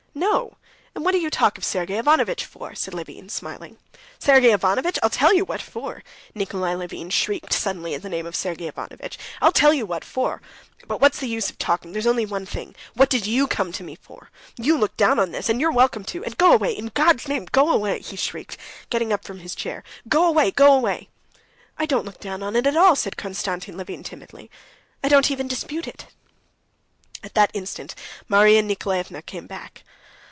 "No; 0.13 0.57
and 0.93 1.05
what 1.05 1.13
do 1.13 1.19
you 1.19 1.29
talk 1.29 1.57
of 1.57 1.63
Sergey 1.63 1.97
Ivanovitch 1.97 2.43
for?" 2.45 2.75
said 2.75 2.93
Levin, 2.93 3.29
smiling. 3.29 3.77
"Sergey 4.19 4.51
Ivanovitch? 4.51 4.99
I'll 5.01 5.09
tell 5.09 5.33
you 5.33 5.45
what 5.45 5.61
for!" 5.61 6.03
Nikolay 6.35 6.75
Levin 6.75 7.09
shrieked 7.09 7.53
suddenly 7.53 7.95
at 7.95 8.01
the 8.01 8.09
name 8.09 8.25
of 8.25 8.35
Sergey 8.35 8.67
Ivanovitch. 8.67 9.17
"I'll 9.41 9.53
tell 9.53 9.73
you 9.73 9.85
what 9.85 10.03
for.... 10.05 10.41
But 10.85 10.99
what's 11.01 11.19
the 11.19 11.29
use 11.29 11.49
of 11.49 11.57
talking? 11.57 11.93
There's 11.93 12.05
only 12.05 12.25
one 12.25 12.45
thing.... 12.45 12.75
What 12.93 13.09
did 13.09 13.25
you 13.25 13.47
come 13.47 13.71
to 13.71 13.83
me 13.85 13.95
for? 13.95 14.29
You 14.57 14.77
look 14.77 14.95
down 14.97 15.17
on 15.17 15.31
this, 15.31 15.49
and 15.49 15.59
you're 15.61 15.71
welcome 15.71 16.03
to,—and 16.03 16.37
go 16.37 16.51
away, 16.51 16.73
in 16.73 16.87
God's 16.93 17.27
name 17.29 17.45
go 17.45 17.71
away!" 17.71 18.01
he 18.01 18.17
shrieked, 18.17 18.57
getting 18.89 19.11
up 19.13 19.23
from 19.23 19.39
his 19.39 19.55
chair. 19.55 19.81
"And 20.03 20.11
go 20.11 20.27
away, 20.27 20.47
and 20.47 20.55
go 20.55 20.73
away!" 20.73 21.07
"I 21.77 21.85
don't 21.85 22.05
look 22.05 22.19
down 22.19 22.43
on 22.43 22.55
it 22.57 22.67
at 22.67 22.77
all," 22.77 22.95
said 22.97 23.17
Konstantin 23.17 23.77
Levin 23.77 24.03
timidly. 24.03 24.51
"I 25.03 25.07
don't 25.07 25.31
even 25.31 25.47
dispute 25.47 25.87
it." 25.87 26.07
At 27.23 27.33
that 27.33 27.51
instant 27.53 27.95
Marya 28.27 28.61
Nikolaevna 28.61 29.21
came 29.23 29.47
back. 29.47 29.83